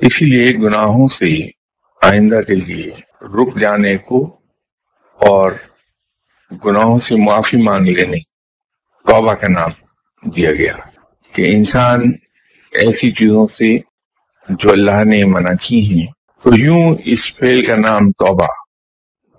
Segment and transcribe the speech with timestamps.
[0.00, 1.26] اسی لیے گناہوں سے
[2.02, 2.90] آئندہ کے لیے
[3.22, 4.36] رک جانے کو
[5.20, 5.52] اور
[6.64, 8.18] گناہوں سے معافی مانگ لینے
[9.06, 9.70] توبہ کا نام
[10.22, 10.74] دیا گیا
[11.34, 12.02] کہ انسان
[12.72, 13.76] ایسی چیزوں سے
[14.48, 16.06] جو اللہ نے منع کی ہیں،
[16.44, 18.46] تو یوں اس فیل کا نام توبہ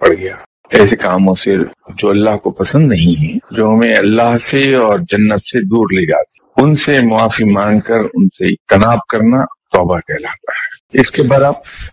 [0.01, 0.35] پڑ گیا۔
[0.69, 1.55] ایسے کاموں سے
[1.89, 6.05] جو اللہ کو پسند نہیں ہیں، جو ہمیں اللہ سے اور جنت سے دور لے
[6.05, 9.41] جاتی ان سے معافی مانگ کر ان سے اجتناب کرنا
[9.79, 11.89] توبہ کہلاتا ہے۔ اس کے برعکس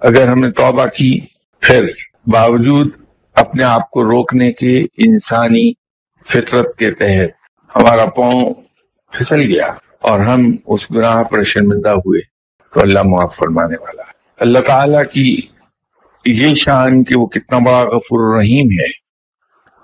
[0.00, 1.18] اگر ہم نے توبہ کی،
[1.62, 1.86] پھر
[2.26, 2.88] باوجود
[3.34, 5.72] اپنے آپ کو روکنے کے انسانی
[6.22, 8.54] فطرت کے تحت ہمارا پاؤں
[9.12, 9.66] پھسل گیا
[10.00, 12.20] اور ہم اس گناہ پر شرمندہ ہوئے،
[12.74, 14.02] تو اللہ معاف فرمانے والا
[14.40, 15.40] اللہ تعالیٰ کی
[16.24, 18.90] یہ شان کہ وہ کتنا بڑا غفور رحیم ہے،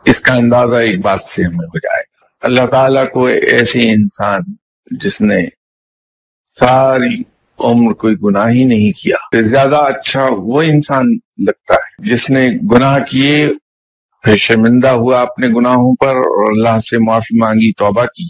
[0.04, 4.40] اس کا اندازہ ایک بات سے ہمیں ہو جائے گا۔ اللہ تعالیٰ کو ایسے انسان
[5.00, 5.40] جس نے
[6.56, 7.22] ساری
[7.58, 11.04] عمر کوئی گناہ ہی نہیں کیا۔ زیادہ اچھا وہ انسان
[11.46, 13.46] لگتا ہے۔ جس نے گناہ کیے،
[14.22, 18.24] پھر شرمندہ ہوا اپنے گناہوں پر اور اللہ سے معافی مانگی، توبہ کی۔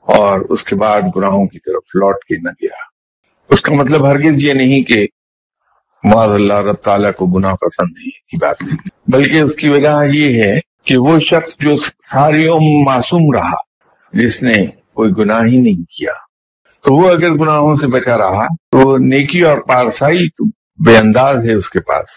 [0.00, 2.92] اور اس کے بعد گناہوں کی طرف لوٹ کے نہ گیا۔
[3.50, 5.06] اس کا مطلب ہرگز یہ نہیں کہ
[6.04, 10.04] معاذ اللہ، رب تعالیٰ کو گناہ پسند نہیں ایسی بات نہیں۔ بلکہ اس کی وجہ
[10.12, 13.56] یہ ہے کہ وہ شخص جو ساری عمر معصوم رہا،
[14.12, 14.52] جس نے
[14.94, 16.31] کوئی گناہ ہی نہیں کیا۔
[16.84, 20.44] تو وہ اگر گناہوں سے بچا رہا تو نیکی اور پارسائی تو
[20.84, 22.08] بے انداز ہے اس کے پاس۔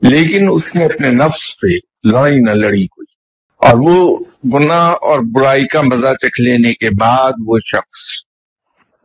[0.00, 1.66] لیکن اس نے اپنے نفس پہ
[2.08, 3.14] لڑائی نہ لڑی کوئی۔
[3.68, 4.18] اور وہ
[4.54, 8.24] گناہ اور برائی کا مزہ چکھ لینے کے بعد وہ شخص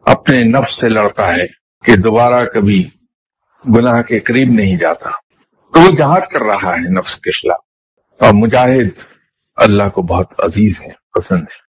[0.05, 1.47] اپنے نفس سے لڑتا ہے
[1.85, 2.89] کہ دوبارہ کبھی
[3.75, 5.09] گناہ کے قریب نہیں جاتا۔
[5.73, 7.59] تو وہ جہاد کر رہا ہے نفس کے خلاف۔
[8.23, 9.03] اور مجاہد
[9.55, 11.68] اللہ کو بہت عزیز ہے پسند ہے